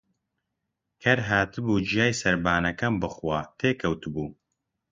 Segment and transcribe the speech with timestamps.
[1.01, 4.29] کەر هاتبوو گیای سەربانەکەم بخوا، تێکەوتبوو